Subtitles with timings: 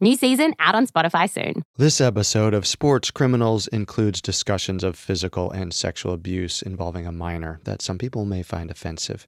[0.00, 1.64] New season out on Spotify soon.
[1.76, 7.58] This episode of Sports Criminals includes discussions of physical and sexual abuse involving a minor
[7.64, 9.26] that some people may find offensive.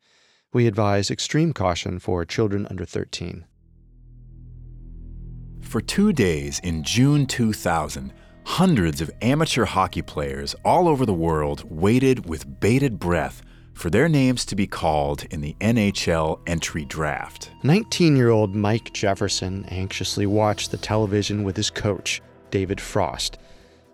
[0.53, 3.47] We advise extreme caution for children under 13.
[5.61, 8.13] For two days in June 2000,
[8.45, 13.43] hundreds of amateur hockey players all over the world waited with bated breath
[13.75, 17.51] for their names to be called in the NHL entry draft.
[17.63, 23.39] 19 year old Mike Jefferson anxiously watched the television with his coach, David Frost.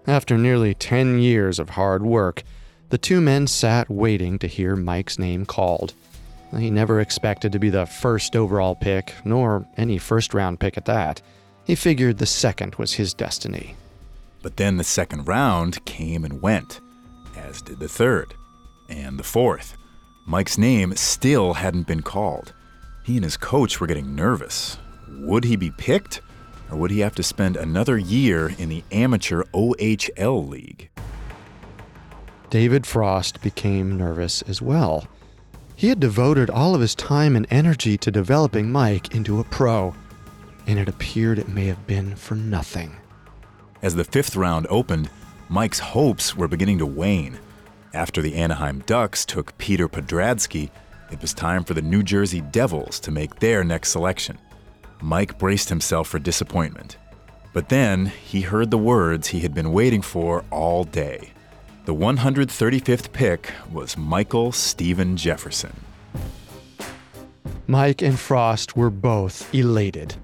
[0.07, 2.43] After nearly 10 years of hard work,
[2.91, 5.95] the two men sat waiting to hear Mike's name called.
[6.57, 10.85] He never expected to be the first overall pick, nor any first round pick at
[10.85, 11.21] that.
[11.65, 13.75] He figured the second was his destiny.
[14.43, 16.81] But then the second round came and went,
[17.37, 18.35] as did the third
[18.89, 19.77] and the fourth.
[20.27, 22.53] Mike's name still hadn't been called.
[23.05, 24.79] He and his coach were getting nervous.
[25.09, 26.21] Would he be picked?
[26.71, 30.91] Or would he have to spend another year in the amateur OHL league?
[32.51, 35.07] David Frost became nervous as well.
[35.77, 39.95] He had devoted all of his time and energy to developing Mike into a pro,
[40.67, 42.97] and it appeared it may have been for nothing.
[43.83, 45.11] As the fifth round opened,
[45.49, 47.39] Mike's hopes were beginning to wane.
[47.97, 50.69] After the Anaheim Ducks took Peter Podhradsky,
[51.11, 54.39] it was time for the New Jersey Devils to make their next selection.
[55.01, 56.99] Mike braced himself for disappointment.
[57.55, 61.31] But then he heard the words he had been waiting for all day.
[61.87, 65.73] The 135th pick was Michael Stephen Jefferson.
[67.67, 70.15] Mike and Frost were both elated.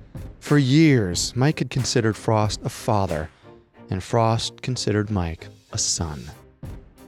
[0.40, 3.30] For years, Mike had considered Frost a father,
[3.88, 6.30] and Frost considered Mike a son.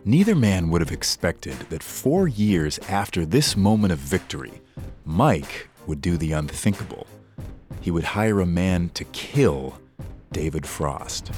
[0.06, 4.60] Neither man would have expected that four years after this moment of victory,
[5.06, 7.06] Mike would do the unthinkable.
[7.80, 9.80] He would hire a man to kill
[10.30, 11.30] David Frost.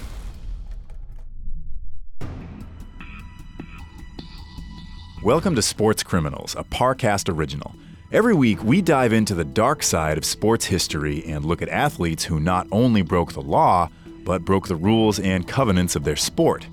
[5.23, 7.73] Welcome to Sports Criminals, a Parcast original.
[8.11, 12.25] Every week, we dive into the dark side of sports history and look at athletes
[12.25, 13.91] who not only broke the law,
[14.25, 16.67] but broke the rules and covenants of their sport.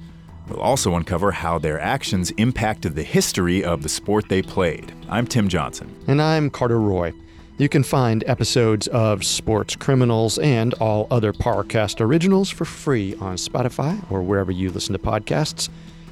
[0.48, 4.94] We'll also uncover how their actions impacted the history of the sport they played.
[5.10, 5.94] I'm Tim Johnson.
[6.08, 7.14] And I'm Carter Roy.
[7.58, 13.36] You can find episodes of Sports Criminals and all other Parcast originals for free on
[13.36, 15.70] Spotify or wherever you listen to podcasts.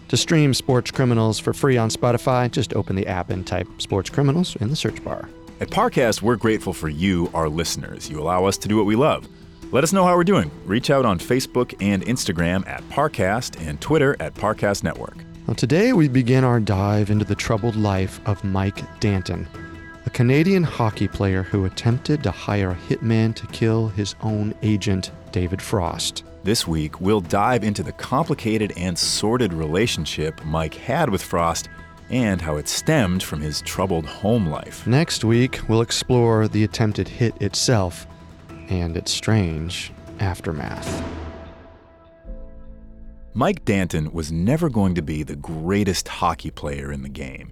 [0.10, 4.10] To stream Sports Criminals for free on Spotify, just open the app and type Sports
[4.10, 5.30] Criminals in the search bar.
[5.60, 8.10] At Parcast, we're grateful for you, our listeners.
[8.10, 9.28] You allow us to do what we love.
[9.74, 10.52] Let us know how we're doing.
[10.66, 15.16] Reach out on Facebook and Instagram at Parcast and Twitter at Parcast Network.
[15.48, 19.48] Well, today we begin our dive into the troubled life of Mike Danton,
[20.06, 25.12] a Canadian hockey player who attempted to hire a hitman to kill his own agent,
[25.32, 26.26] David Frost.
[26.44, 31.70] This week, we'll dive into the complicated and sordid relationship Mike had with Frost
[32.10, 34.86] and how it stemmed from his troubled home life.
[34.86, 38.06] Next week, we'll explore the attempted hit itself
[38.72, 41.04] and its strange aftermath.
[43.34, 47.52] Mike Danton was never going to be the greatest hockey player in the game.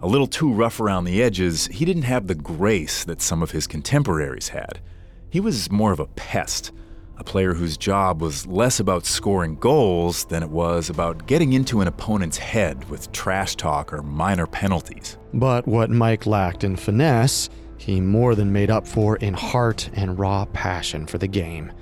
[0.00, 3.52] A little too rough around the edges, he didn't have the grace that some of
[3.52, 4.80] his contemporaries had.
[5.30, 6.72] He was more of a pest,
[7.18, 11.80] a player whose job was less about scoring goals than it was about getting into
[11.80, 15.18] an opponent's head with trash talk or minor penalties.
[15.34, 17.48] But what Mike lacked in finesse,
[17.88, 21.72] he more than made up for in heart and raw passion for the game.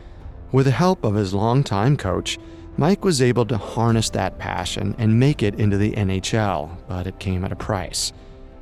[0.53, 2.38] With the help of his longtime coach,
[2.76, 7.19] Mike was able to harness that passion and make it into the NHL, but it
[7.19, 8.12] came at a price.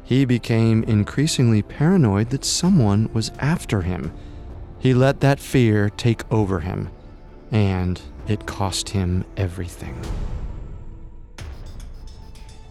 [0.04, 4.10] He became increasingly paranoid that someone was after him.
[4.78, 6.90] He let that fear take over him,
[7.50, 10.00] and it cost him everything.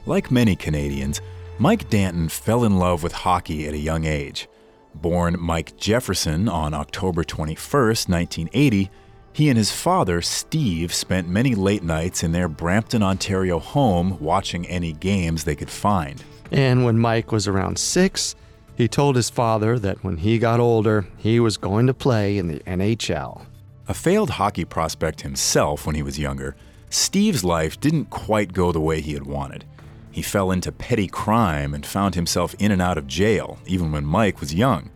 [0.08, 1.22] Like many Canadians,
[1.60, 4.48] Mike Danton fell in love with hockey at a young age.
[4.95, 8.90] Born Mike Jefferson on October 21, 1980,
[9.34, 14.68] he and his father, Steve, spent many late nights in their Brampton, Ontario home watching
[14.68, 16.24] any games they could find.
[16.51, 18.36] And when Mike was around six,
[18.75, 22.48] he told his father that when he got older, he was going to play in
[22.48, 23.46] the NHL.
[23.88, 26.56] A failed hockey prospect himself when he was younger,
[26.89, 29.66] Steve's life didn't quite go the way he had wanted.
[30.13, 34.06] He fell into petty crime and found himself in and out of jail, even when
[34.06, 34.92] Mike was young.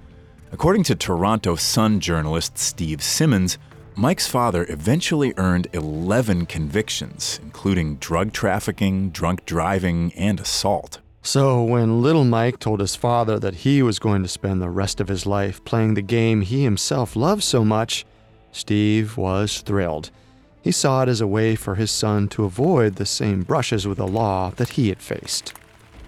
[0.51, 3.57] According to Toronto Sun journalist Steve Simmons,
[3.95, 10.99] Mike's father eventually earned 11 convictions, including drug trafficking, drunk driving, and assault.
[11.23, 15.01] So, when little Mike told his father that he was going to spend the rest
[15.01, 18.05] of his life playing the game he himself loved so much,
[18.51, 20.11] Steve was thrilled.
[20.67, 23.99] He saw it as a way for his son to avoid the same brushes with
[23.99, 25.53] the law that he had faced.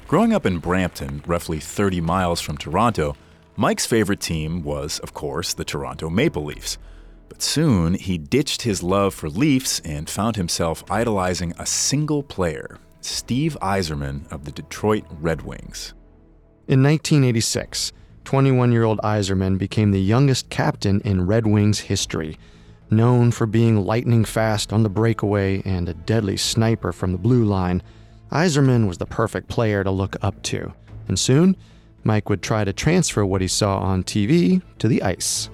[0.05, 3.15] Growing up in Brampton, roughly 30 miles from Toronto,
[3.55, 6.77] Mike's favorite team was, of course, the Toronto Maple Leafs.
[7.29, 12.79] But soon he ditched his love for Leafs and found himself idolizing a single player,
[12.99, 15.93] Steve Yzerman of the Detroit Red Wings.
[16.67, 17.93] In 1986,
[18.25, 22.37] 21 year old Yzerman became the youngest captain in Red Wings history.
[22.91, 27.43] Known for being lightning fast on the breakaway and a deadly sniper from the blue
[27.43, 27.83] line,
[28.31, 30.73] Yzerman was the perfect player to look up to.
[31.07, 31.55] And soon,
[32.03, 35.49] Mike would try to transfer what he saw on TV to the ice.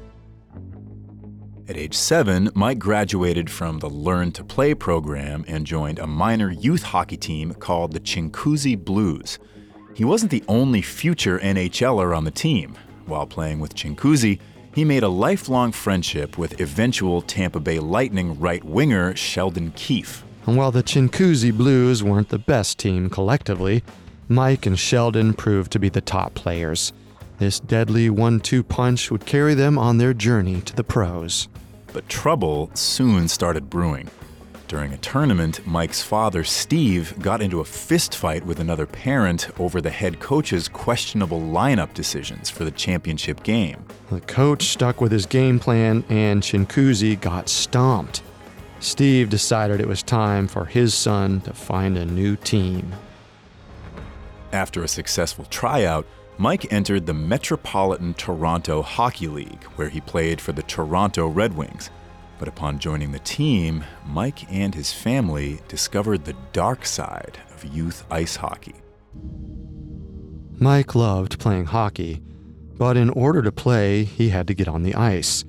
[1.67, 6.51] At age seven, Mike graduated from the Learn to Play program and joined a minor
[6.51, 9.39] youth hockey team called the Chinguacousy Blues.
[9.93, 12.77] He wasn't the only future NHLer on the team.
[13.07, 14.39] While playing with Chinguacousy,
[14.75, 20.25] he made a lifelong friendship with eventual Tampa Bay Lightning right winger Sheldon Keefe.
[20.45, 23.85] And while the Chinguacousy Blues weren't the best team collectively,
[24.27, 26.91] Mike and Sheldon proved to be the top players.
[27.39, 31.47] This deadly one two punch would carry them on their journey to the pros.
[31.93, 34.09] But trouble soon started brewing.
[34.75, 39.89] During a tournament, Mike's father, Steve, got into a fistfight with another parent over the
[39.89, 43.85] head coach's questionable lineup decisions for the championship game.
[44.11, 48.21] The coach stuck with his game plan, and Chinguacousy got stomped.
[48.81, 52.93] Steve decided it was time for his son to find a new team.
[54.51, 56.05] After a successful tryout,
[56.37, 61.89] Mike entered the Metropolitan Toronto Hockey League, where he played for the Toronto Red Wings.
[62.37, 68.05] But upon joining the team, Mike and his family discovered the dark side of youth
[68.11, 68.75] ice hockey.
[70.59, 72.21] Mike loved playing hockey,
[72.77, 75.45] but in order to play, he had to get on the ice.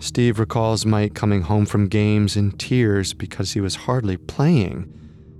[0.00, 4.92] Steve recalls Mike coming home from games in tears because he was hardly playing.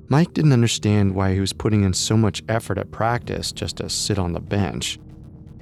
[0.09, 3.89] Mike didn't understand why he was putting in so much effort at practice just to
[3.89, 4.99] sit on the bench.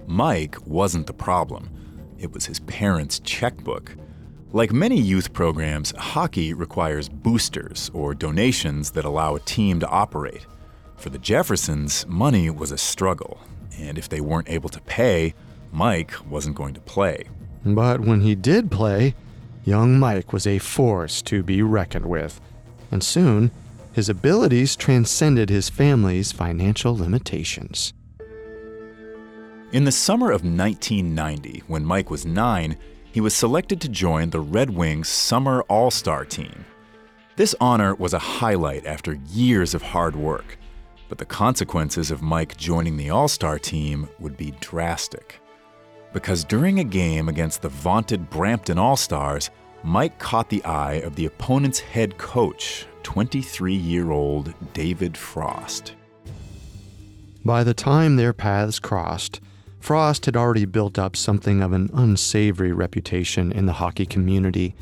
[0.07, 1.69] Mike wasn't the problem,
[2.19, 3.97] it was his parents' checkbook.
[4.53, 10.47] Like many youth programs, hockey requires boosters or donations that allow a team to operate.
[10.97, 13.41] For the Jeffersons, money was a struggle,
[13.77, 15.35] and if they weren't able to pay,
[15.73, 17.25] Mike wasn't going to play.
[17.65, 19.17] But when he did play,
[19.65, 22.41] young Mike was a force to be reckoned with.
[22.93, 23.51] And soon,
[23.93, 27.93] his abilities transcended his family's financial limitations.
[29.73, 32.77] In the summer of 1990, when Mike was nine,
[33.17, 36.67] he was selected to join the Red Wings Summer All Star team.
[37.37, 40.59] This honor was a highlight after years of hard work,
[41.09, 45.41] but the consequences of Mike joining the All Star team would be drastic.
[46.13, 49.49] Because during a game against the vaunted Brampton All Stars,
[49.83, 55.95] Mike caught the eye of the opponent's head coach, 23 year old David Frost.
[57.47, 59.41] By the time their paths crossed,
[59.87, 64.75] Frost had already built up something of an unsavory reputation in the hockey community.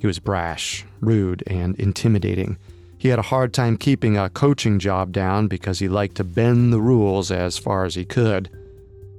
[0.00, 2.58] He was brash, rude, and intimidating.
[2.98, 6.72] He had a hard time keeping a coaching job down because he liked to bend
[6.72, 8.50] the rules as far as he could.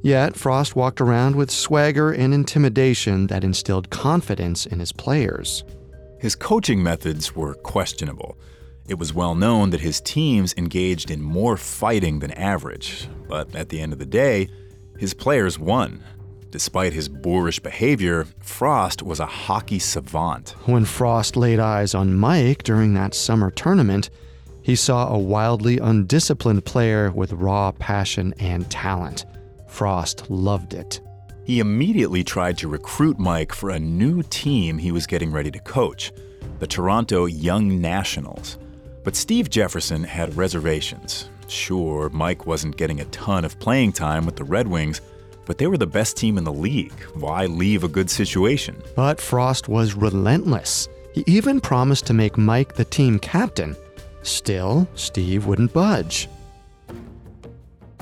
[0.03, 5.63] Yet, Frost walked around with swagger and intimidation that instilled confidence in his players.
[6.19, 8.37] His coaching methods were questionable.
[8.89, 13.69] It was well known that his teams engaged in more fighting than average, but at
[13.69, 14.49] the end of the day,
[14.99, 16.03] his players won.
[16.51, 20.55] Despite his boorish behavior, Frost was a hockey savant.
[20.65, 24.09] When Frost laid eyes on Mike during that summer tournament,
[24.61, 29.25] he saw a wildly undisciplined player with raw passion and talent.
[29.67, 30.99] Frost loved it.
[31.45, 35.59] He immediately tried to recruit Mike for a new team he was getting ready to
[35.59, 36.11] coach,
[36.59, 38.57] the Toronto Young Nationals.
[39.05, 41.29] But Steve Jefferson had reservations.
[41.49, 45.01] Sure, Mike wasn't getting a ton of playing time with the Red Wings,
[45.45, 46.93] but they were the best team in the league.
[47.15, 48.79] Why leave a good situation?
[48.95, 50.87] But Frost was relentless.
[51.13, 53.75] He even promised to make Mike the team captain.
[54.21, 56.29] Still, Steve wouldn't budge.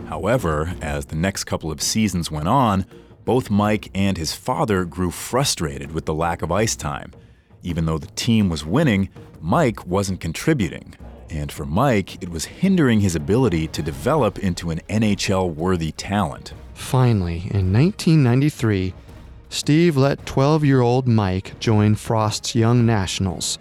[0.07, 2.85] However, as the next couple of seasons went on,
[3.23, 7.13] both Mike and his father grew frustrated with the lack of ice time.
[7.63, 9.09] Even though the team was winning,
[9.41, 10.95] Mike wasn't contributing.
[11.29, 16.53] And for Mike, it was hindering his ability to develop into an NHL worthy talent.
[16.73, 18.93] Finally, in 1993,
[19.49, 23.57] Steve let 12 year old Mike join Frost's Young Nationals.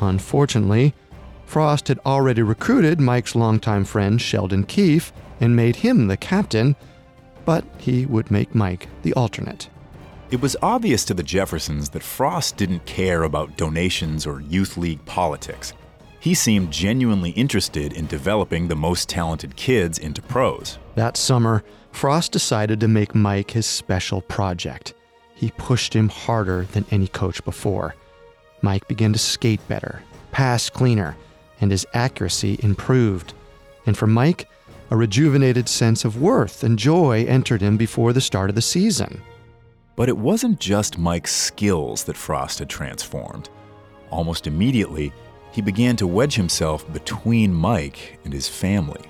[0.00, 0.94] Unfortunately,
[1.46, 6.74] Frost had already recruited Mike's longtime friend Sheldon Keefe and made him the captain,
[7.44, 9.68] but he would make Mike the alternate.
[10.30, 15.04] It was obvious to the Jeffersons that Frost didn't care about donations or youth league
[15.04, 15.72] politics.
[16.26, 20.76] He seemed genuinely interested in developing the most talented kids into pros.
[20.96, 24.94] That summer, Frost decided to make Mike his special project.
[25.36, 27.94] He pushed him harder than any coach before.
[28.60, 30.02] Mike began to skate better,
[30.32, 31.16] pass cleaner,
[31.60, 33.32] and his accuracy improved.
[33.86, 34.48] And for Mike,
[34.90, 39.22] a rejuvenated sense of worth and joy entered him before the start of the season.
[39.94, 43.48] But it wasn't just Mike's skills that Frost had transformed.
[44.10, 45.12] Almost immediately,
[45.56, 49.00] he began to wedge himself between Mike and his family.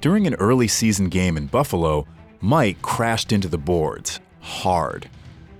[0.00, 2.04] During an early season game in Buffalo,
[2.40, 5.08] Mike crashed into the boards, hard.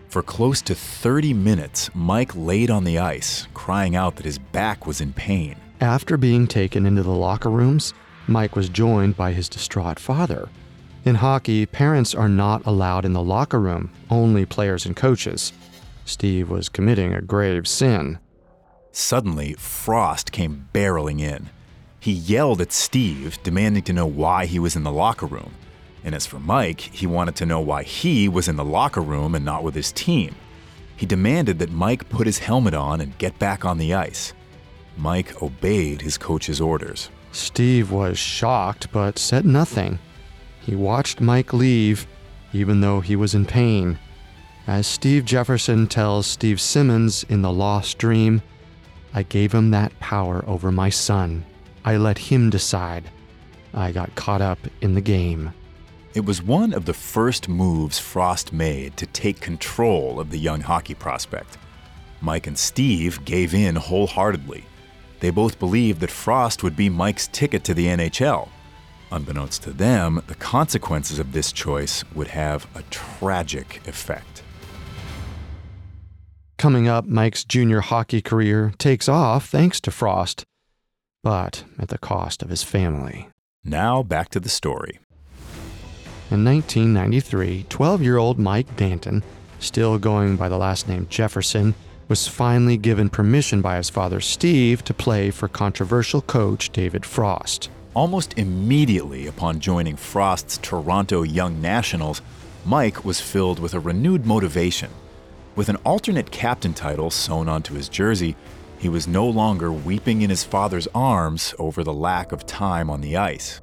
[0.08, 4.88] For close to 30 minutes, Mike laid on the ice, crying out that his back
[4.88, 5.54] was in pain.
[5.80, 7.94] After being taken into the locker rooms,
[8.26, 10.48] Mike was joined by his distraught father.
[11.04, 15.52] In hockey, parents are not allowed in the locker room, only players and coaches.
[16.04, 18.18] Steve was committing a grave sin.
[18.92, 21.48] Suddenly, Frost came barreling in.
[21.98, 25.54] He yelled at Steve, demanding to know why he was in the locker room.
[26.04, 29.34] And as for Mike, he wanted to know why he was in the locker room
[29.34, 30.34] and not with his team.
[30.96, 34.34] He demanded that Mike put his helmet on and get back on the ice.
[34.96, 37.08] Mike obeyed his coach's orders.
[37.32, 39.98] Steve was shocked but said nothing.
[40.60, 42.06] He watched Mike leave,
[42.52, 43.98] even though he was in pain.
[44.66, 48.42] As Steve Jefferson tells Steve Simmons in The Lost Dream,
[49.14, 51.44] I gave him that power over my son.
[51.84, 53.10] I let him decide.
[53.74, 55.52] I got caught up in the game.
[56.14, 60.60] It was one of the first moves Frost made to take control of the young
[60.60, 61.56] hockey prospect.
[62.20, 64.64] Mike and Steve gave in wholeheartedly.
[65.20, 68.48] They both believed that Frost would be Mike's ticket to the NHL.
[69.10, 74.42] Unbeknownst to them, the consequences of this choice would have a tragic effect.
[76.62, 80.44] Coming up, Mike's junior hockey career takes off thanks to Frost,
[81.24, 83.28] but at the cost of his family.
[83.64, 85.00] Now back to the story.
[86.30, 89.24] In 1993, 12 year old Mike Danton,
[89.58, 91.74] still going by the last name Jefferson,
[92.06, 97.70] was finally given permission by his father Steve to play for controversial coach David Frost.
[97.92, 102.22] Almost immediately upon joining Frost's Toronto Young Nationals,
[102.64, 104.92] Mike was filled with a renewed motivation.
[105.54, 108.36] With an alternate captain title sewn onto his jersey,
[108.78, 113.00] he was no longer weeping in his father's arms over the lack of time on
[113.00, 113.60] the ice.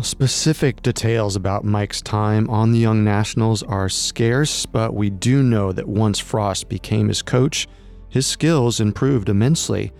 [0.00, 5.72] Specific details about Mike's time on the Young Nationals are scarce, but we do know
[5.72, 7.66] that once Frost became his coach,
[8.08, 9.92] his skills improved immensely.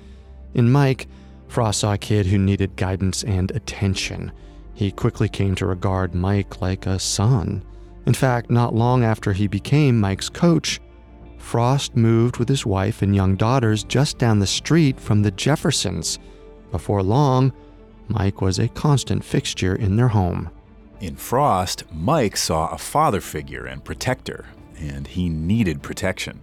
[0.55, 1.09] In Mike,
[1.49, 4.33] Frost saw a kid who needed guidance and attention.
[4.75, 7.65] He quickly came to regard Mike like a son.
[8.07, 10.81] In fact, not long after he became Mike's coach,
[11.43, 16.19] Frost moved with his wife and young daughters just down the street from the Jeffersons.
[16.71, 17.53] Before long,
[18.09, 20.51] Mike was a constant fixture in their home.
[21.01, 24.47] In Frost, Mike saw a father figure and protector,
[24.79, 26.41] and he needed protection.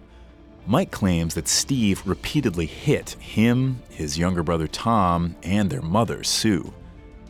[0.66, 6.72] Mike claims that Steve repeatedly hit him, his younger brother Tom, and their mother, Sue.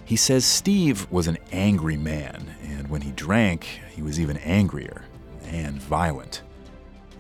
[0.05, 5.05] He says Steve was an angry man, and when he drank, he was even angrier
[5.45, 6.43] and violent.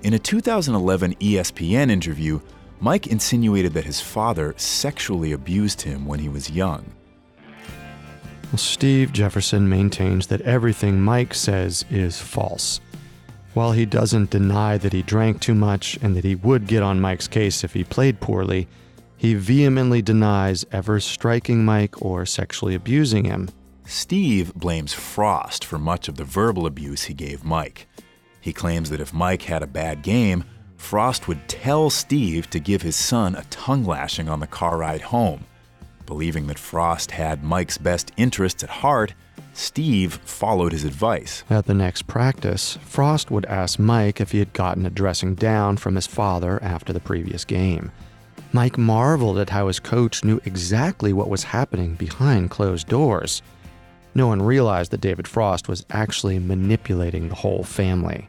[0.02, 2.40] In a 2011 ESPN interview,
[2.80, 6.90] Mike insinuated that his father sexually abused him when he was young.
[8.50, 12.80] Well, Steve Jefferson maintains that everything Mike says is false.
[13.52, 17.00] While he doesn't deny that he drank too much and that he would get on
[17.00, 18.69] Mike's case if he played poorly,
[19.19, 23.50] he vehemently denies ever striking Mike or sexually abusing him.
[23.85, 27.87] Steve blames Frost for much of the verbal abuse he gave Mike.
[28.40, 30.44] He claims that if Mike had a bad game,
[30.76, 35.02] Frost would tell Steve to give his son a tongue lashing on the car ride
[35.02, 35.44] home.
[36.06, 39.14] Believing that Frost had Mike's best interests at heart,
[39.52, 41.44] Steve followed his advice.
[41.50, 45.76] At the next practice, Frost would ask Mike if he had gotten a dressing down
[45.76, 47.92] from his father after the previous game.
[48.52, 53.42] Mike marveled at how his coach knew exactly what was happening behind closed doors.
[54.14, 58.28] No one realized that David Frost was actually manipulating the whole family.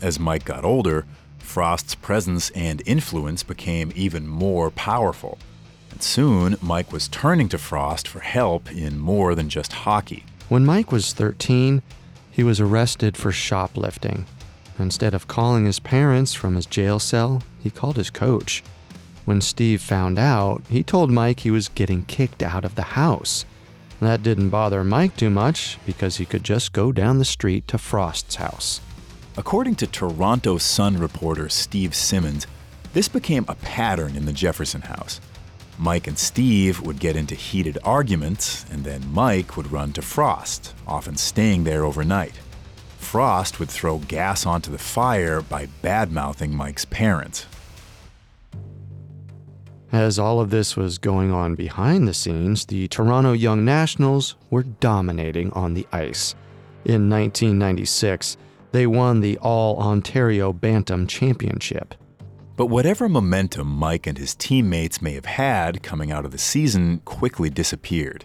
[0.00, 1.06] As Mike got older,
[1.38, 5.38] Frost's presence and influence became even more powerful.
[5.90, 10.24] And soon, Mike was turning to Frost for help in more than just hockey.
[10.48, 11.82] When Mike was 13,
[12.30, 14.24] he was arrested for shoplifting.
[14.78, 18.64] Instead of calling his parents from his jail cell, he called his coach.
[19.26, 23.44] When Steve found out, he told Mike he was getting kicked out of the house.
[24.02, 27.78] That didn't bother Mike too much because he could just go down the street to
[27.78, 28.80] Frost's house.
[29.36, 32.48] According to Toronto Sun reporter Steve Simmons,
[32.94, 35.20] this became a pattern in the Jefferson house.
[35.78, 40.74] Mike and Steve would get into heated arguments, and then Mike would run to Frost,
[40.84, 42.40] often staying there overnight.
[42.98, 47.46] Frost would throw gas onto the fire by bad mouthing Mike's parents.
[49.92, 54.62] As all of this was going on behind the scenes, the Toronto Young Nationals were
[54.62, 56.34] dominating on the ice.
[56.86, 58.38] In 1996,
[58.72, 61.94] they won the All Ontario Bantam Championship.
[62.56, 67.00] But whatever momentum Mike and his teammates may have had coming out of the season
[67.04, 68.24] quickly disappeared.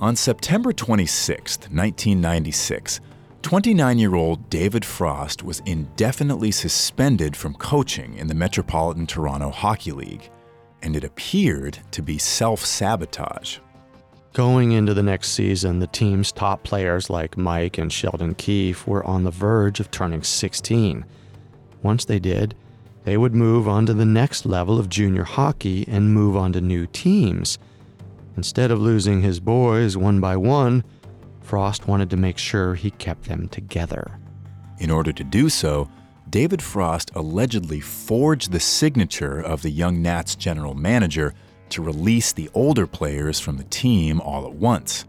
[0.00, 3.00] On September 26, 1996,
[3.42, 9.92] 29 year old David Frost was indefinitely suspended from coaching in the Metropolitan Toronto Hockey
[9.92, 10.30] League,
[10.86, 13.58] and it appeared to be self sabotage.
[14.32, 19.04] Going into the next season, the team's top players like Mike and Sheldon Keefe were
[19.04, 21.04] on the verge of turning 16.
[21.82, 22.54] Once they did,
[23.02, 26.60] they would move on to the next level of junior hockey and move on to
[26.60, 27.58] new teams.
[28.36, 30.84] Instead of losing his boys one by one,
[31.40, 34.20] Frost wanted to make sure he kept them together.
[34.78, 35.88] In order to do so,
[36.28, 41.34] David Frost allegedly forged the signature of the Young Nats general manager
[41.68, 45.04] to release the older players from the team all at once.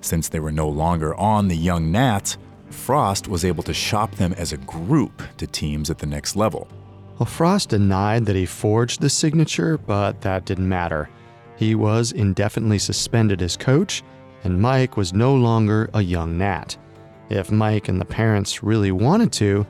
[0.00, 2.36] Since they were no longer on the Young Nats,
[2.70, 6.66] Frost was able to shop them as a group to teams at the next level.
[7.18, 11.08] Well, Frost denied that he forged the signature, but that didn't matter.
[11.56, 14.02] He was indefinitely suspended as coach,
[14.44, 16.76] and Mike was no longer a young Nat.
[17.30, 19.66] If Mike and the parents really wanted to,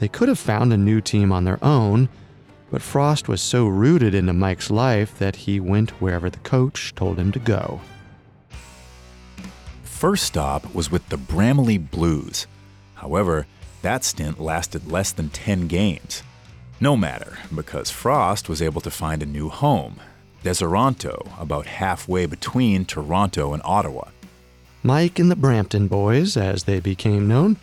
[0.00, 2.08] they could have found a new team on their own,
[2.70, 7.18] but Frost was so rooted into Mike's life that he went wherever the coach told
[7.18, 7.80] him to go.
[9.82, 12.46] First stop was with the Bramley Blues.
[12.94, 13.46] However,
[13.82, 16.22] that stint lasted less than 10 games.
[16.80, 20.00] No matter, because Frost was able to find a new home,
[20.42, 24.08] Deseronto, about halfway between Toronto and Ottawa.
[24.82, 27.58] Mike and the Brampton Boys, as they became known,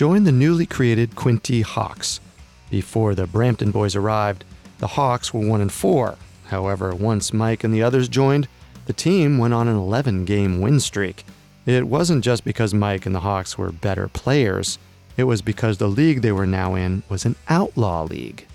[0.00, 2.20] joined the newly created Quinte Hawks.
[2.70, 4.46] Before the Brampton Boys arrived,
[4.78, 6.16] the Hawks were 1 and 4.
[6.46, 8.48] However, once Mike and the others joined,
[8.86, 11.26] the team went on an 11 game win streak.
[11.66, 14.78] It wasn't just because Mike and the Hawks were better players,
[15.18, 18.46] it was because the league they were now in was an outlaw league.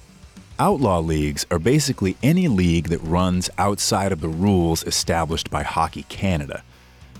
[0.57, 6.07] Outlaw leagues are basically any league that runs outside of the rules established by Hockey
[6.09, 6.63] Canada.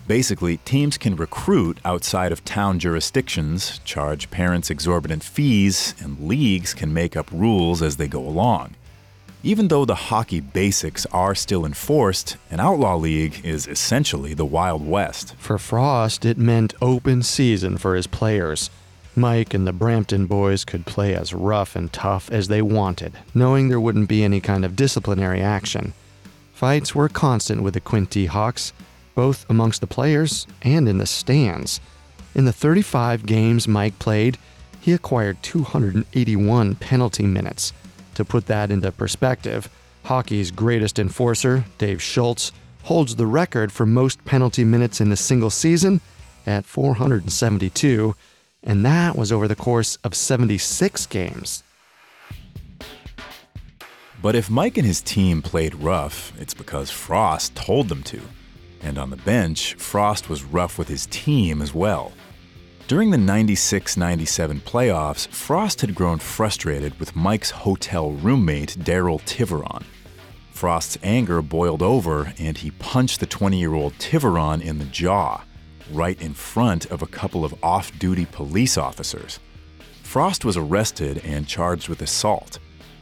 [0.08, 6.94] Basically, teams can recruit outside of town jurisdictions, charge parents exorbitant fees, and leagues can
[6.94, 8.76] make up rules as they go along.
[9.42, 14.88] Even though the hockey basics are still enforced, an outlaw league is essentially the Wild
[14.88, 15.36] West.
[15.38, 18.70] For Frost, it meant open season for his players.
[19.16, 23.70] Mike and the Brampton boys could play as rough and tough as they wanted, knowing
[23.70, 25.94] there wouldn't be any kind of disciplinary action.
[26.54, 28.74] Fights were constant with the Quinte Hawks,
[29.16, 31.80] both amongst the players and in the stands.
[32.36, 34.38] In the 35 games Mike played,
[34.80, 37.74] he acquired 281 penalty minutes.
[38.14, 39.70] To put that into perspective,
[40.04, 42.52] hockey's greatest enforcer, Dave Schultz,
[42.84, 46.02] holds the record for most penalty minutes in a single season
[46.46, 48.16] at 472,
[48.62, 51.64] and that was over the course of 76 games.
[54.22, 58.22] But if Mike and his team played rough, it's because Frost told them to.
[58.82, 62.12] And on the bench, Frost was rough with his team as well.
[62.88, 69.84] During the 96 97 playoffs, Frost had grown frustrated with Mike's hotel roommate, Darryl Tiveron.
[70.52, 75.44] Frost's anger boiled over, and he punched the 20 year old Tiveron in the jaw,
[75.92, 79.40] right in front of a couple of off duty police officers.
[80.04, 82.60] Frost was arrested and charged with assault.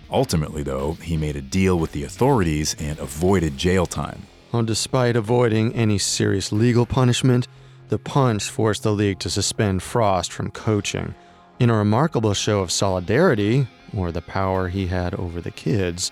[0.09, 4.25] Ultimately, though, he made a deal with the authorities and avoided jail time.
[4.53, 7.47] Well, despite avoiding any serious legal punishment,
[7.89, 11.15] the punch forced the league to suspend Frost from coaching.
[11.59, 16.11] In a remarkable show of solidarity, or the power he had over the kids,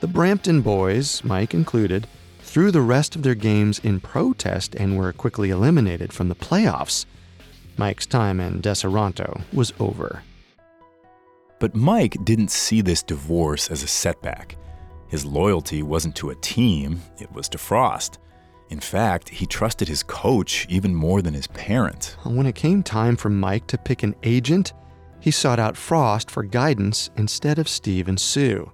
[0.00, 2.06] the Brampton boys, Mike included,
[2.40, 7.06] threw the rest of their games in protest and were quickly eliminated from the playoffs.
[7.78, 10.22] Mike's time in Deseronto was over.
[11.58, 14.56] But Mike didn't see this divorce as a setback.
[15.08, 18.18] His loyalty wasn't to a team, it was to Frost.
[18.70, 22.16] In fact, he trusted his coach even more than his parent.
[22.24, 24.74] When it came time for Mike to pick an agent,
[25.20, 28.70] he sought out Frost for guidance instead of Steve and Sue.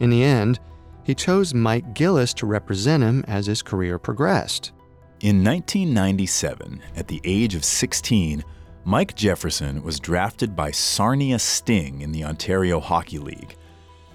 [0.00, 0.60] In the end,
[1.02, 4.72] he chose Mike Gillis to represent him as his career progressed.
[5.20, 8.44] In 1997, at the age of 16,
[8.84, 13.56] Mike Jefferson was drafted by Sarnia Sting in the Ontario Hockey League.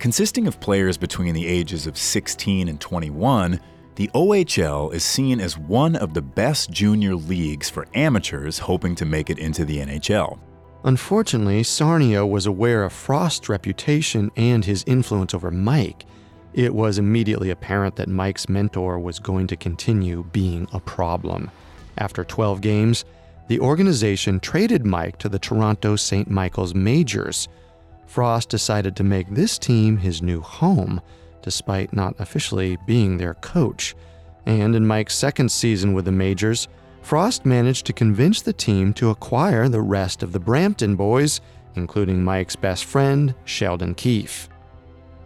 [0.04, 3.58] Consisting of players between the ages of 16 and 21,
[3.96, 9.06] the OHL is seen as one of the best junior leagues for amateurs hoping to
[9.06, 10.40] make it into the NHL.
[10.84, 16.06] Unfortunately, Sarnia was aware of Frost's reputation and his influence over Mike.
[16.54, 21.50] It was immediately apparent that Mike's mentor was going to continue being a problem.
[21.98, 23.06] After 12 games,
[23.48, 26.30] the organization traded Mike to the Toronto St.
[26.30, 27.48] Michael's Majors.
[28.06, 31.02] Frost decided to make this team his new home
[31.44, 33.94] despite not officially being their coach.
[34.46, 36.68] And in Mike's second season with the Majors,
[37.02, 41.42] Frost managed to convince the team to acquire the rest of the Brampton boys,
[41.76, 44.48] including Mike's best friend, Sheldon Keefe.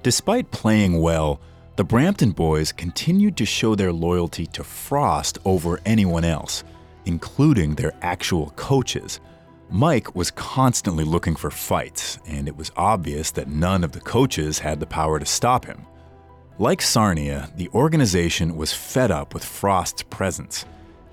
[0.01, 1.39] Despite playing well,
[1.75, 6.63] the Brampton boys continued to show their loyalty to Frost over anyone else,
[7.05, 9.19] including their actual coaches.
[9.69, 14.60] Mike was constantly looking for fights, and it was obvious that none of the coaches
[14.60, 15.86] had the power to stop him.
[16.58, 20.65] Like Sarnia, the organization was fed up with Frost's presence,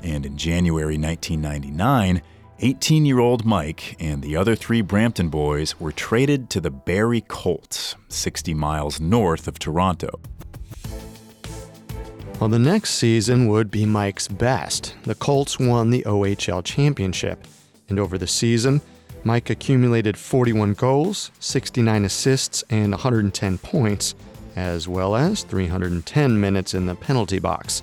[0.03, 2.23] and in January 1999,
[2.61, 7.23] 18 year old Mike and the other three Brampton boys were traded to the Barrie
[7.23, 10.21] Colts, 60 miles north of Toronto.
[12.38, 14.95] Well, the next season would be Mike's best.
[15.03, 17.47] The Colts won the OHL championship,
[17.88, 18.81] and over the season,
[19.25, 24.14] Mike accumulated 41 goals, 69 assists, and 110 points
[24.57, 27.83] as well as 310 minutes in the penalty box.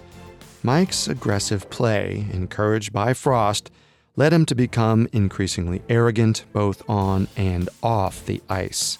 [0.64, 3.72] Mike's aggressive play, encouraged by Frost,
[4.16, 9.00] led him to become increasingly arrogant both on and off the ice.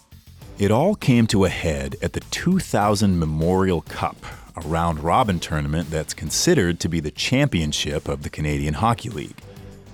[0.58, 4.18] It all came to a head at the 2000 Memorial Cup,
[4.56, 9.38] a round robin tournament that's considered to be the championship of the Canadian Hockey League.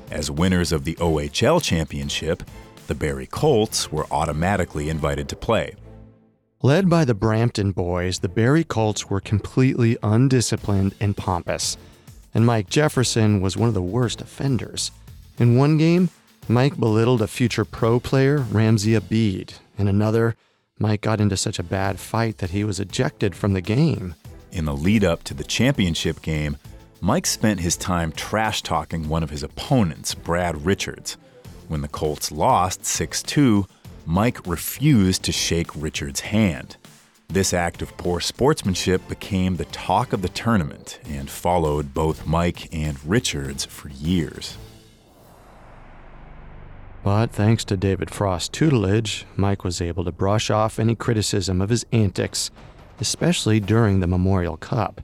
[0.10, 2.44] As winners of the OHL championship,
[2.88, 5.76] the Barrie Colts were automatically invited to play.
[6.64, 11.78] Led by the Brampton boys, the Barrie Colts were completely undisciplined and pompous,
[12.34, 14.92] and Mike Jefferson was one of the worst offenders.
[15.38, 16.10] In one game,
[16.48, 19.60] Mike belittled a future pro player, Ramzi Abid.
[19.78, 20.36] In another,
[20.80, 24.16] Mike got into such a bad fight that he was ejected from the game.
[24.52, 26.58] In the lead up to the championship game,
[27.00, 31.16] Mike spent his time trash talking one of his opponents, Brad Richards.
[31.68, 33.68] When the Colts lost 6 2,
[34.06, 36.78] Mike refused to shake Richards' hand.
[37.28, 42.74] This act of poor sportsmanship became the talk of the tournament and followed both Mike
[42.74, 44.58] and Richards for years.
[47.04, 51.70] But thanks to David Frost's tutelage, Mike was able to brush off any criticism of
[51.70, 52.50] his antics,
[53.00, 55.02] especially during the Memorial Cup.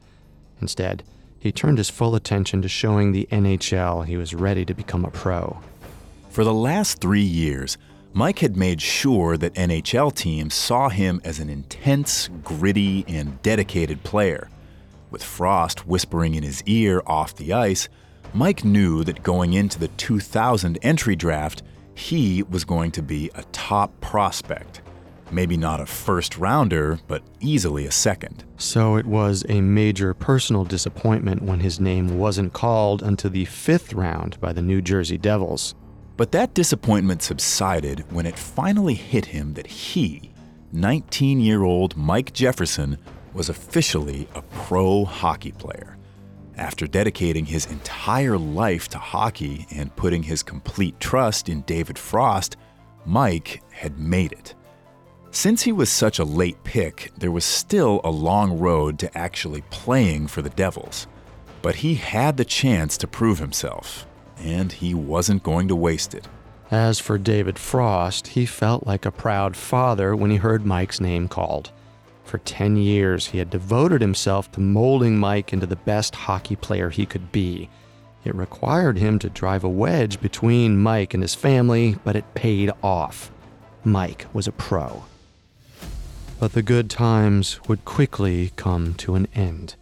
[0.59, 1.03] Instead,
[1.43, 5.11] he turned his full attention to showing the NHL he was ready to become a
[5.11, 5.59] pro.
[6.29, 7.77] For the last three years,
[8.13, 14.03] Mike had made sure that NHL teams saw him as an intense, gritty, and dedicated
[14.03, 14.49] player.
[15.11, 17.89] With Frost whispering in his ear off the ice,
[18.33, 21.61] Mike knew that going into the 2000 entry draft,
[21.93, 24.79] he was going to be a top prospect.
[25.33, 28.43] Maybe not a first rounder, but easily a second.
[28.57, 33.93] So it was a major personal disappointment when his name wasn't called until the fifth
[33.93, 35.73] round by the New Jersey Devils.
[36.17, 40.31] But that disappointment subsided when it finally hit him that he,
[40.71, 42.99] 19 year old Mike Jefferson,
[43.33, 45.97] was officially a pro hockey player.
[46.57, 52.55] After dedicating his entire life to hockey and putting his complete trust in David Frost,
[53.07, 54.53] Mike had made it.
[55.35, 59.61] Since he was such a late pick, there was still a long road to actually
[59.71, 61.07] playing for the Devils.
[61.63, 64.05] But he had the chance to prove himself,
[64.37, 66.27] and he wasn't going to waste it.
[66.69, 71.27] As for David Frost, he felt like a proud father when he heard Mike's name
[71.27, 71.71] called.
[72.23, 76.91] For 10 years, he had devoted himself to molding Mike into the best hockey player
[76.91, 77.71] he could be.
[78.23, 82.69] It required him to drive a wedge between Mike and his family, but it paid
[82.83, 83.31] off.
[83.83, 85.03] Mike was a pro.
[86.43, 89.75] But the good times would quickly come to an end.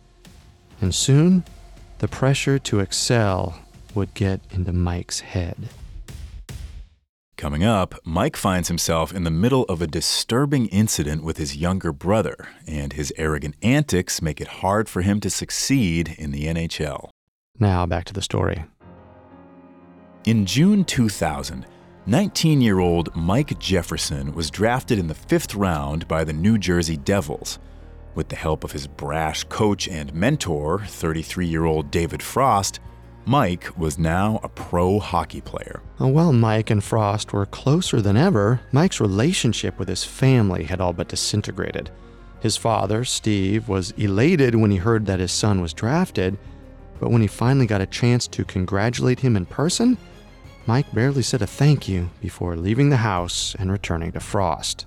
[0.80, 1.44] And soon,
[1.98, 3.58] the pressure to excel
[3.96, 5.70] would get into Mike's head.
[7.36, 11.92] Coming up, Mike finds himself in the middle of a disturbing incident with his younger
[11.92, 17.10] brother, and his arrogant antics make it hard for him to succeed in the NHL.
[17.58, 18.66] Now, back to the story.
[20.26, 21.66] In June 2000,
[22.08, 26.98] 19 year old Mike Jefferson was drafted in the fifth round by the New Jersey
[26.98, 27.60] Devils.
[28.16, 32.80] With the help of his brash coach and mentor, 33 year old David Frost,
[33.26, 35.84] Mike was now a pro hockey player.
[36.00, 40.94] While Mike and Frost were closer than ever, Mike's relationship with his family had all
[40.94, 41.92] but disintegrated.
[42.40, 46.40] His father, Steve, was elated when he heard that his son was drafted,
[47.00, 50.00] but when he finally got a chance to congratulate him in person,
[50.68, 54.86] Mike barely said a thank you before leaving the house and returning to Frost.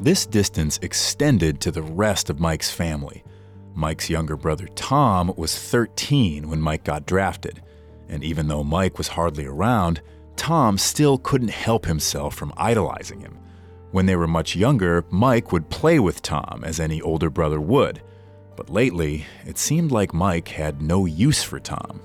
[0.00, 3.22] This distance extended to the rest of Mike's family.
[3.74, 7.62] Mike's younger brother Tom was 13 when Mike got drafted,
[8.08, 10.00] and even though Mike was hardly around,
[10.36, 13.38] Tom still couldn't help himself from idolizing him.
[13.92, 18.02] When they were much younger, Mike would play with Tom as any older brother would.
[18.56, 22.00] But lately, it seemed like Mike had no use for Tom.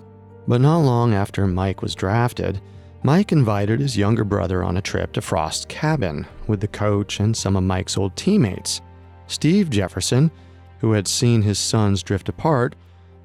[0.49, 2.59] But not long after Mike was drafted,
[3.03, 7.38] Mike invited his younger brother on a trip to Frost's cabin with the coach and
[7.38, 8.81] some of Mike's old teammates.
[9.27, 10.31] Steve Jefferson,
[10.79, 12.75] who had seen his sons drift apart,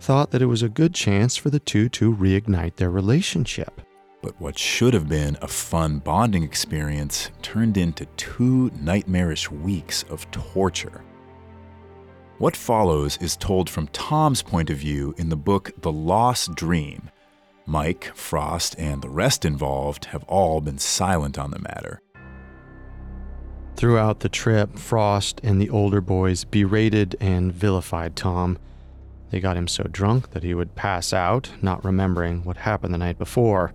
[0.01, 3.81] thought that it was a good chance for the two to reignite their relationship.
[4.21, 10.31] But what should have been a fun bonding experience turned into two nightmarish weeks of
[10.31, 11.03] torture.
[12.37, 17.11] What follows is told from Tom's point of view in the book The Lost Dream.
[17.67, 22.01] Mike, Frost, and the rest involved have all been silent on the matter.
[23.77, 28.59] Throughout the trip, Frost and the older boys berated and vilified Tom.
[29.31, 32.99] They got him so drunk that he would pass out, not remembering what happened the
[32.99, 33.73] night before.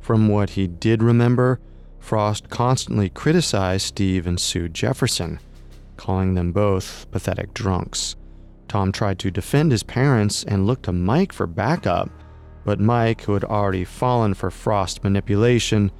[0.00, 1.60] From what he did remember,
[2.00, 5.38] Frost constantly criticized Steve and Sue Jefferson,
[5.96, 8.16] calling them both pathetic drunks.
[8.66, 12.10] Tom tried to defend his parents and looked to Mike for backup,
[12.64, 15.90] but Mike, who had already fallen for Frost manipulation,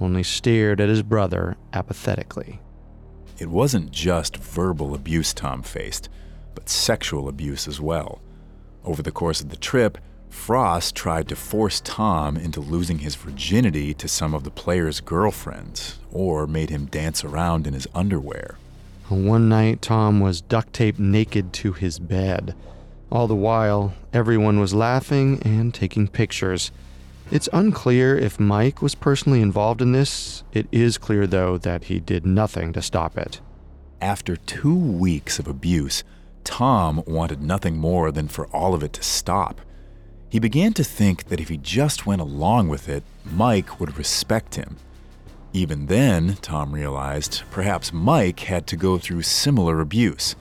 [0.00, 2.60] only stared at his brother apathetically.
[3.38, 6.08] It wasn't just verbal abuse Tom faced,
[6.54, 8.20] but sexual abuse as well.
[8.84, 9.98] Over the course of the trip,
[10.28, 15.98] Frost tried to force Tom into losing his virginity to some of the players' girlfriends,
[16.10, 18.56] or made him dance around in his underwear.
[19.08, 22.54] One night, Tom was duct taped naked to his bed.
[23.10, 26.72] All the while, everyone was laughing and taking pictures.
[27.30, 30.42] It's unclear if Mike was personally involved in this.
[30.52, 33.40] It is clear, though, that he did nothing to stop it.
[34.00, 36.04] After two weeks of abuse,
[36.44, 39.60] Tom wanted nothing more than for all of it to stop.
[40.28, 44.56] He began to think that if he just went along with it, Mike would respect
[44.56, 44.76] him.
[45.52, 50.36] Even then, Tom realized, perhaps Mike had to go through similar abuse.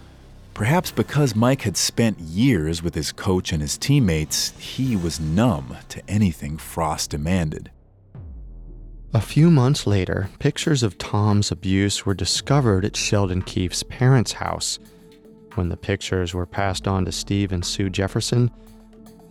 [0.55, 5.75] Perhaps because Mike had spent years with his coach and his teammates, he was numb
[5.89, 7.71] to anything Frost demanded.
[9.13, 14.79] A few months later, pictures of Tom's abuse were discovered at Sheldon Keefe's parents' house.
[15.55, 18.49] When the pictures were passed on to Steve and Sue Jefferson,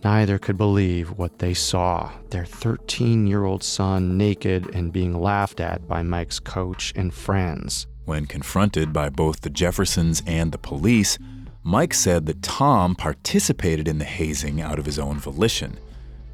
[0.03, 5.59] neither could believe what they saw their 13 year old son naked and being laughed
[5.59, 7.87] at by Mike's coach and friends.
[8.05, 11.17] When confronted by both the Jeffersons and the police,
[11.63, 15.79] Mike said that Tom participated in the hazing out of his own volition.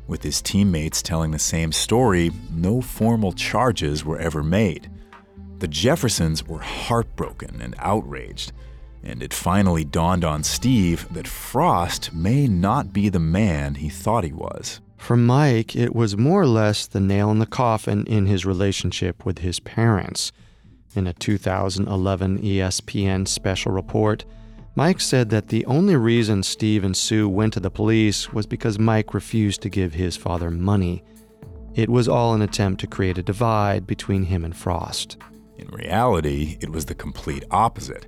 [0.06, 4.90] With his teammates telling the same story, no formal charges were ever made.
[5.60, 8.52] The Jeffersons were heartbroken and outraged,
[9.02, 14.26] and it finally dawned on Steve that Frost may not be the man he thought
[14.26, 14.82] he was.
[14.98, 19.26] For Mike, it was more or less the nail in the coffin in his relationship
[19.26, 20.34] with his parents.
[20.94, 24.26] In a 2011 ESPN special report,
[24.76, 28.78] Mike said that the only reason Steve and Sue went to the police was because
[28.78, 31.04] Mike refused to give his father money.
[31.76, 35.18] It was all an attempt to create a divide between him and Frost.
[35.58, 38.08] In reality, it was the complete opposite.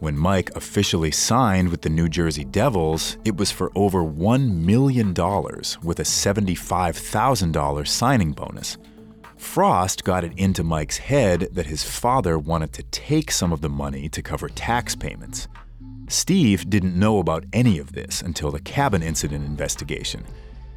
[0.00, 5.08] When Mike officially signed with the New Jersey Devils, it was for over $1 million
[5.10, 8.78] with a $75,000 signing bonus.
[9.42, 13.68] Frost got it into Mike's head that his father wanted to take some of the
[13.68, 15.46] money to cover tax payments.
[16.08, 20.24] Steve didn't know about any of this until the cabin incident investigation.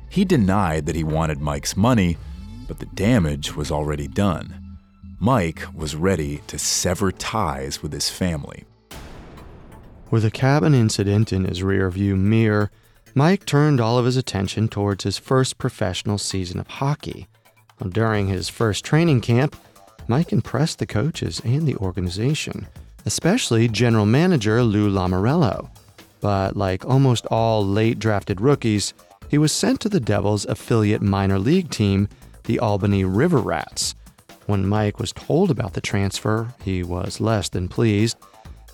[0.09, 2.17] He denied that he wanted Mike's money,
[2.67, 4.77] but the damage was already done.
[5.19, 8.65] Mike was ready to sever ties with his family.
[10.11, 12.71] With the cabin incident in his rearview mirror,
[13.13, 17.27] Mike turned all of his attention towards his first professional season of hockey.
[17.89, 19.55] During his first training camp,
[20.07, 22.67] Mike impressed the coaches and the organization,
[23.05, 25.69] especially general manager Lou Lamoriello.
[26.21, 28.93] But like almost all late drafted rookies,
[29.29, 32.07] he was sent to the Devils' affiliate minor league team,
[32.43, 33.95] the Albany River Rats.
[34.45, 38.17] When Mike was told about the transfer, he was less than pleased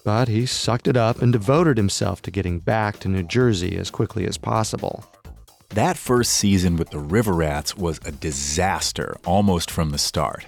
[0.03, 3.91] but he sucked it up and devoted himself to getting back to New Jersey as
[3.91, 5.05] quickly as possible.
[5.73, 10.45] That first season with the River Rats was a disaster almost from the start.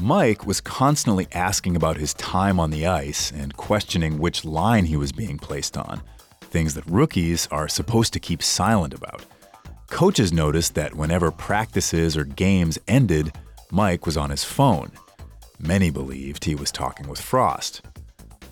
[0.00, 4.96] Mike was constantly asking about his time on the ice and questioning which line he
[4.96, 6.02] was being placed on,
[6.40, 9.24] things that rookies are supposed to keep silent about.
[9.90, 13.32] Coaches noticed that whenever practices or games ended,
[13.70, 14.90] Mike was on his phone.
[15.60, 17.82] Many believed he was talking with Frost.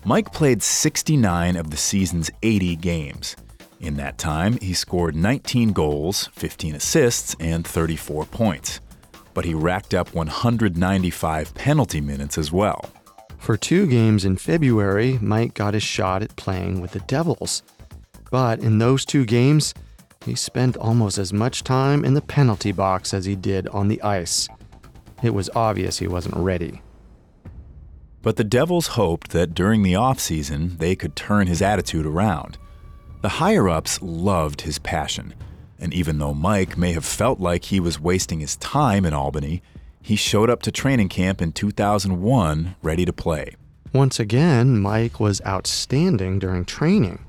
[0.05, 3.35] Mike played 69 of the season's 80 games.
[3.79, 8.79] In that time, he scored 19 goals, 15 assists, and 34 points.
[9.33, 12.89] But he racked up 195 penalty minutes as well.
[13.37, 17.61] For two games in February, Mike got his shot at playing with the Devils.
[18.31, 19.73] But in those two games,
[20.25, 24.01] he spent almost as much time in the penalty box as he did on the
[24.01, 24.49] ice.
[25.21, 26.81] It was obvious he wasn't ready.
[28.21, 32.57] But the Devils hoped that during the offseason they could turn his attitude around.
[33.27, 35.33] The higher ups loved his passion,
[35.77, 39.61] and even though Mike may have felt like he was wasting his time in Albany,
[40.01, 43.57] he showed up to training camp in 2001 ready to play.
[43.91, 47.19] Once again, Mike was outstanding during training.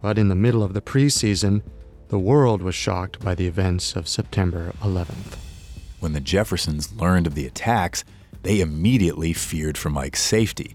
[0.00, 1.60] But in the middle of the preseason,
[2.08, 5.36] the world was shocked by the events of September 11th.
[6.00, 8.02] When the Jeffersons learned of the attacks,
[8.44, 10.74] they immediately feared for Mike's safety.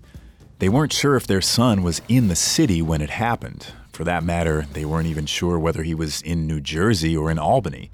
[0.59, 3.73] They weren't sure if their son was in the city when it happened.
[3.99, 7.37] For that matter, they weren't even sure whether he was in New Jersey or in
[7.37, 7.91] Albany.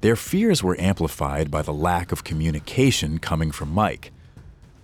[0.00, 4.10] Their fears were amplified by the lack of communication coming from Mike.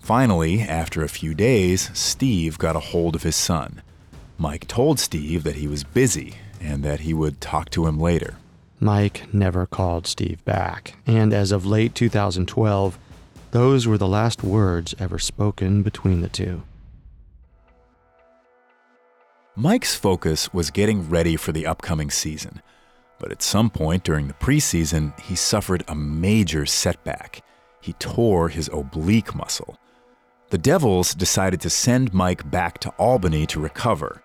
[0.01, 3.81] Finally, after a few days, Steve got a hold of his son.
[4.37, 8.37] Mike told Steve that he was busy and that he would talk to him later.
[8.79, 12.99] Mike never called Steve back, and as of late 2012,
[13.53, 16.61] those were the last words ever spoken between the two.
[19.61, 22.63] Mike's focus was getting ready for the upcoming season,
[23.19, 27.45] but at some point during the preseason, he suffered a major setback.
[27.83, 29.77] He tore his oblique muscle.
[30.49, 34.23] The Devils decided to send Mike back to Albany to recover.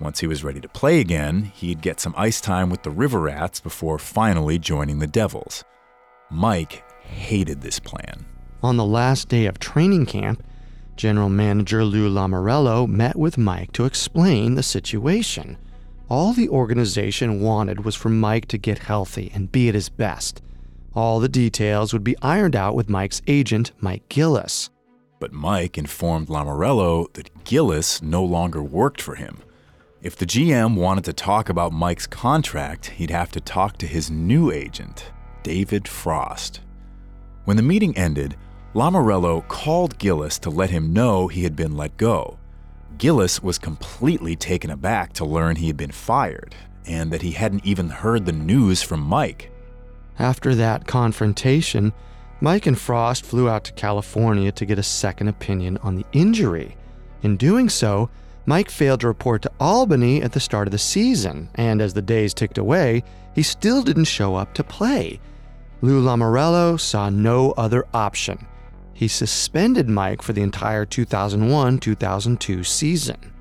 [0.00, 3.20] Once he was ready to play again, he'd get some ice time with the River
[3.20, 5.62] Rats before finally joining the Devils.
[6.28, 8.26] Mike hated this plan.
[8.64, 10.42] On the last day of training camp,
[10.96, 15.56] General Manager Lou Lamoriello met with Mike to explain the situation.
[16.08, 20.42] All the organization wanted was for Mike to get healthy and be at his best.
[20.94, 24.68] All the details would be ironed out with Mike's agent, Mike Gillis.
[25.18, 29.38] But Mike informed Lamoriello that Gillis no longer worked for him.
[30.02, 34.10] If the GM wanted to talk about Mike's contract, he'd have to talk to his
[34.10, 35.12] new agent,
[35.44, 36.60] David Frost.
[37.44, 38.36] When the meeting ended,
[38.74, 42.38] Lamoriello called Gillis to let him know he had been let go.
[42.96, 46.54] Gillis was completely taken aback to learn he had been fired
[46.86, 49.50] and that he hadn't even heard the news from Mike.
[50.18, 51.92] After that confrontation,
[52.40, 56.74] Mike and Frost flew out to California to get a second opinion on the injury.
[57.22, 58.08] In doing so,
[58.46, 62.02] Mike failed to report to Albany at the start of the season, and as the
[62.02, 63.04] days ticked away,
[63.34, 65.20] he still didn't show up to play.
[65.82, 68.46] Lou Lamoriello saw no other option
[68.94, 73.32] he suspended Mike for the entire 2001 2002 season.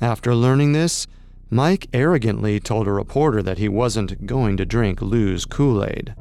[0.00, 1.06] After learning this,
[1.50, 6.14] Mike arrogantly told a reporter that he wasn't going to drink Lou's Kool Aid.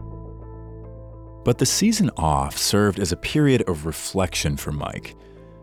[1.44, 5.16] But the season off served as a period of reflection for Mike.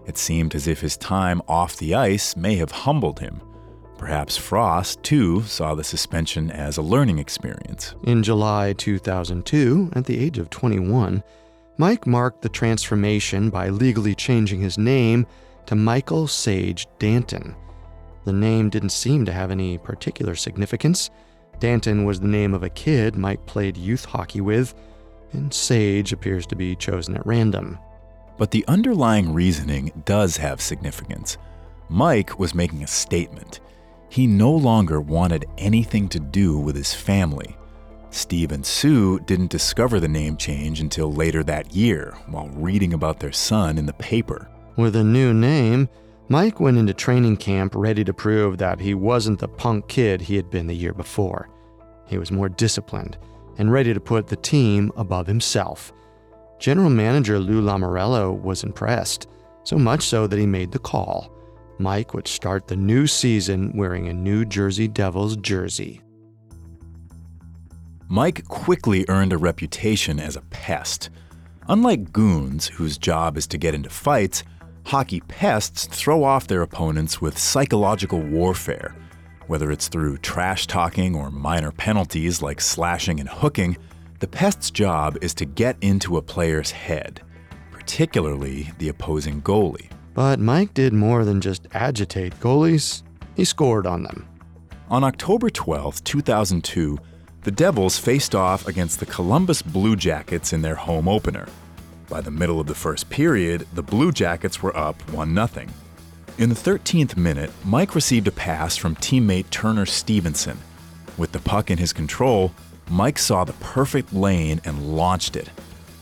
[0.06, 3.40] It seemed as if his time off the ice may have humbled him.
[3.96, 7.94] Perhaps Frost, too, saw the suspension as a learning experience.
[8.04, 11.22] In July 2002, at the age of 21,
[11.80, 15.26] Mike marked the transformation by legally changing his name
[15.64, 17.56] to Michael Sage Danton.
[18.26, 21.08] The name didn't seem to have any particular significance.
[21.58, 24.74] Danton was the name of a kid Mike played youth hockey with,
[25.32, 27.78] and Sage appears to be chosen at random.
[28.36, 31.38] But the underlying reasoning does have significance.
[31.88, 33.60] Mike was making a statement.
[34.10, 37.56] He no longer wanted anything to do with his family.
[38.10, 43.20] Steve and Sue didn't discover the name change until later that year while reading about
[43.20, 44.50] their son in the paper.
[44.76, 45.88] With a new name,
[46.28, 50.36] Mike went into training camp ready to prove that he wasn't the punk kid he
[50.36, 51.48] had been the year before.
[52.06, 53.16] He was more disciplined
[53.58, 55.92] and ready to put the team above himself.
[56.58, 59.28] General manager Lou Lamoriello was impressed,
[59.64, 61.32] so much so that he made the call.
[61.78, 66.00] Mike would start the new season wearing a New Jersey Devils jersey.
[68.12, 71.10] Mike quickly earned a reputation as a pest.
[71.68, 74.42] Unlike goons, whose job is to get into fights,
[74.84, 78.96] hockey pests throw off their opponents with psychological warfare.
[79.46, 83.78] Whether it's through trash talking or minor penalties like slashing and hooking,
[84.18, 87.22] the pest's job is to get into a player's head,
[87.70, 89.88] particularly the opposing goalie.
[90.14, 93.04] But Mike did more than just agitate goalies,
[93.36, 94.26] he scored on them.
[94.88, 96.98] On October 12, 2002,
[97.42, 101.46] the Devils faced off against the Columbus Blue Jackets in their home opener.
[102.08, 105.66] By the middle of the first period, the Blue Jackets were up 1 0.
[106.36, 110.58] In the 13th minute, Mike received a pass from teammate Turner Stevenson.
[111.16, 112.52] With the puck in his control,
[112.90, 115.48] Mike saw the perfect lane and launched it.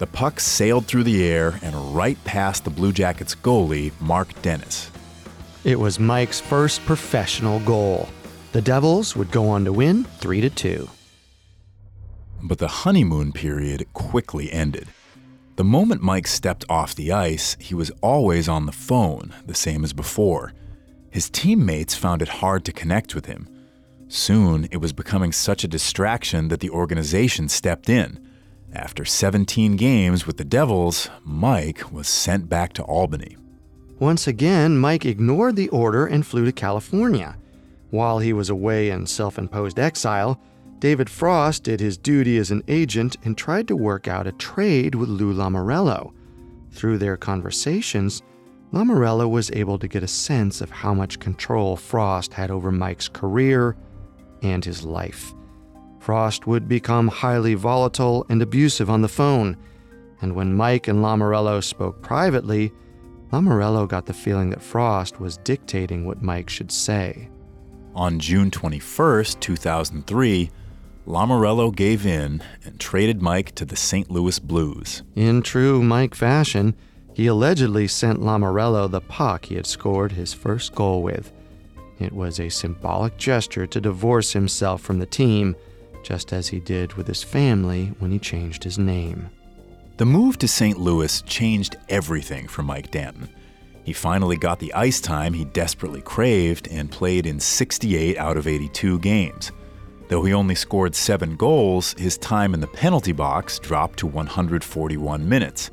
[0.00, 4.90] The puck sailed through the air and right past the Blue Jackets goalie, Marc Denis.
[5.62, 8.08] It was Mike's first professional goal.
[8.50, 10.88] The Devils would go on to win 3 2.
[12.42, 14.88] But the honeymoon period quickly ended.
[15.56, 19.82] The moment Mike stepped off the ice, he was always on the phone, the same
[19.82, 20.52] as before.
[21.10, 23.48] His teammates found it hard to connect with him.
[24.08, 28.24] Soon, it was becoming such a distraction that the organization stepped in.
[28.72, 33.36] After 17 games with the Devils, Mike was sent back to Albany.
[33.98, 37.36] Once again, Mike ignored the order and flew to California.
[37.90, 40.40] While he was away in self imposed exile,
[40.80, 44.94] David Frost did his duty as an agent and tried to work out a trade
[44.94, 46.12] with Lou Lamoriello.
[46.70, 48.22] Through their conversations,
[48.72, 53.08] Lamoriello was able to get a sense of how much control Frost had over Mike's
[53.08, 53.76] career
[54.42, 55.34] and his life.
[55.98, 59.56] Frost would become highly volatile and abusive on the phone,
[60.20, 62.72] and when Mike and Lamoriello spoke privately,
[63.32, 67.28] Lamoriello got the feeling that Frost was dictating what Mike should say.
[67.94, 70.50] On June 21, 2003,
[71.08, 74.10] Lamoriello gave in and traded Mike to the St.
[74.10, 75.02] Louis Blues.
[75.16, 76.74] In true Mike fashion,
[77.14, 81.32] he allegedly sent Lamoriello the puck he had scored his first goal with.
[81.98, 85.56] It was a symbolic gesture to divorce himself from the team,
[86.02, 89.30] just as he did with his family when he changed his name.
[89.96, 90.78] The move to St.
[90.78, 93.30] Louis changed everything for Mike Danton.
[93.82, 98.46] He finally got the ice time he desperately craved and played in 68 out of
[98.46, 99.52] 82 games.
[100.08, 105.28] Though he only scored seven goals, his time in the penalty box dropped to 141
[105.28, 105.70] minutes.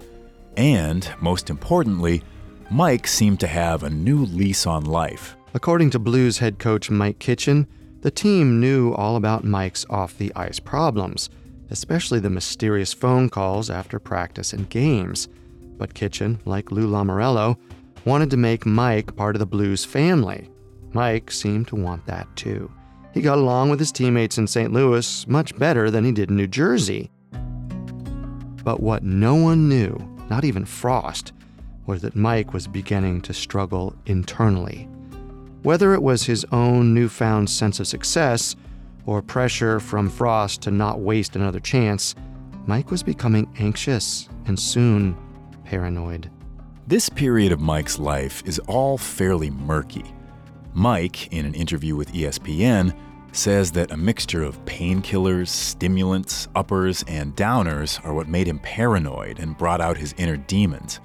[0.57, 2.21] And, most importantly,
[2.69, 5.37] Mike seemed to have a new lease on life.
[5.53, 7.67] According to Blues head coach Mike Kitchen,
[8.01, 11.29] the team knew all about Mike's off the ice problems,
[11.69, 15.29] especially the mysterious phone calls after practice and games.
[15.77, 17.57] But Kitchen, like Lou Lamoriello,
[18.03, 20.49] wanted to make Mike part of the Blues family.
[20.93, 22.69] Mike seemed to want that too.
[23.15, 24.73] He got along with his teammates in St.
[24.73, 27.09] Louis much better than he did in New Jersey.
[28.61, 29.97] But what no one knew,
[30.29, 31.31] not even Frost,
[31.85, 34.89] was that Mike was beginning to struggle internally.
[35.63, 38.57] Whether it was his own newfound sense of success
[39.05, 42.15] or pressure from Frost to not waste another chance,
[42.67, 45.15] Mike was becoming anxious and soon
[45.63, 46.29] paranoid.
[46.85, 50.03] This period of Mike's life is all fairly murky.
[50.73, 52.93] Mike, in an interview with ESPN,
[53.35, 59.39] says that a mixture of painkillers, stimulants, uppers, and downers are what made him paranoid
[59.39, 60.99] and brought out his inner demons.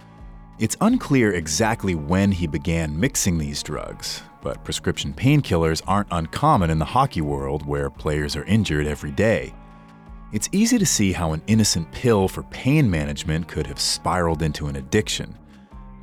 [0.58, 6.78] It's unclear exactly when he began mixing these drugs, but prescription painkillers aren't uncommon in
[6.78, 9.54] the hockey world where players are injured every day.
[10.32, 14.68] It's easy to see how an innocent pill for pain management could have spiraled into
[14.68, 15.36] an addiction.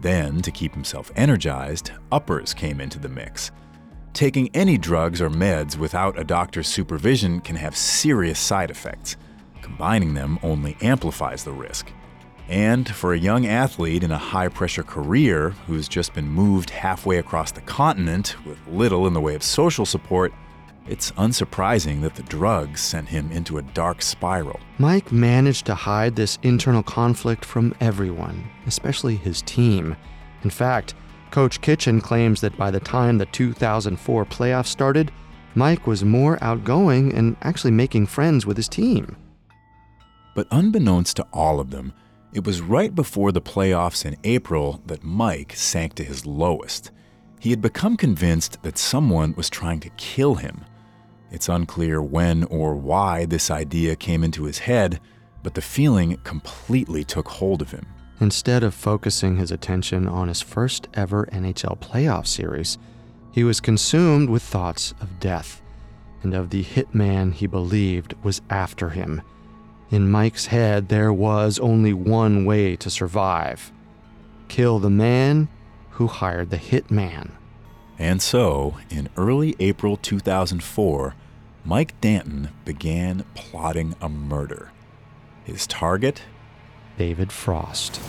[0.01, 3.51] Then, to keep himself energized, uppers came into the mix.
[4.13, 9.15] Taking any drugs or meds without a doctor's supervision can have serious side effects.
[9.61, 11.91] Combining them only amplifies the risk.
[12.47, 17.17] And for a young athlete in a high pressure career who's just been moved halfway
[17.17, 20.33] across the continent with little in the way of social support,
[20.87, 24.61] it's unsurprising that the drugs sent him into a dark spiral.
[24.77, 29.97] Mike managed to hide this internal conflict from everyone, especially his team.
[30.43, 30.95] In fact,
[31.31, 35.11] Coach Kitchen claims that by the time the 2004 playoffs started,
[35.55, 39.15] Mike was more outgoing and actually making friends with his team.
[40.35, 41.93] But unbeknownst to all of them,
[42.33, 46.91] it was right before the playoffs in April that Mike sank to his lowest.
[47.39, 50.63] He had become convinced that someone was trying to kill him.
[51.31, 54.99] It's unclear when or why this idea came into his head,
[55.43, 57.85] but the feeling completely took hold of him.
[58.19, 62.77] Instead of focusing his attention on his first ever NHL playoff series,
[63.31, 65.61] he was consumed with thoughts of death
[66.23, 69.21] and of the hitman he believed was after him.
[69.91, 73.71] In Mike's head, there was only one way to survive
[74.47, 75.49] kill the man
[75.91, 77.31] who hired the hitman.
[77.99, 81.15] And so, in early April 2004,
[81.65, 84.71] Mike Danton began plotting a murder.
[85.43, 86.21] His target?
[86.97, 88.01] David Frost.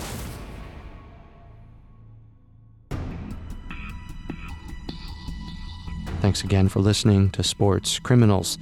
[6.21, 8.59] Thanks again for listening to Sports Criminals.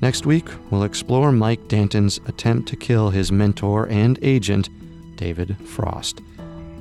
[0.00, 4.68] Next week, we'll explore Mike Danton's attempt to kill his mentor and agent,
[5.16, 6.20] David Frost.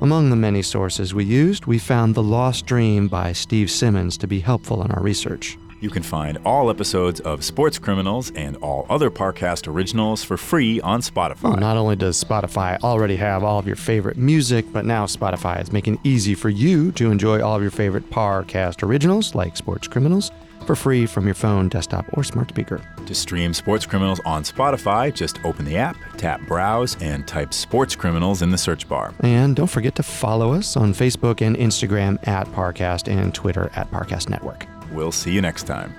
[0.02, 4.28] Among the many sources we used, we found The Lost Dream by Steve Simmons to
[4.28, 5.58] be helpful in our research.
[5.82, 10.80] You can find all episodes of Sports Criminals and all other Parcast originals for free
[10.82, 11.44] on Spotify.
[11.44, 15.60] Well, not only does Spotify already have all of your favorite music, but now Spotify
[15.60, 19.58] is making it easy for you to enjoy all of your favorite Parcast originals like
[19.58, 20.32] Sports Criminals
[20.68, 22.80] for free from your phone, desktop, or smart speaker.
[23.08, 27.96] To stream Sports Criminals on Spotify, just open the app, tap Browse, and type Sports
[27.96, 29.16] Criminals in the search bar.
[29.22, 33.90] And don't forget to follow us on Facebook and Instagram at Parcast and Twitter at
[33.90, 34.68] Parcast Network.
[34.92, 35.96] We'll see you next time.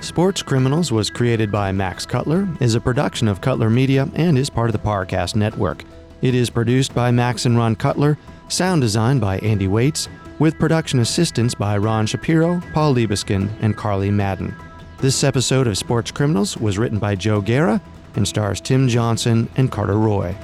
[0.00, 4.50] Sports Criminals was created by Max Cutler, is a production of Cutler Media, and is
[4.50, 5.84] part of the Parcast Network.
[6.22, 8.18] It is produced by Max and Ron Cutler,
[8.48, 14.10] sound design by Andy Waits, with production assistance by Ron Shapiro, Paul Libeskind, and Carly
[14.10, 14.54] Madden.
[14.98, 17.80] This episode of Sports Criminals was written by Joe Guerra
[18.16, 20.34] and stars Tim Johnson and Carter Roy.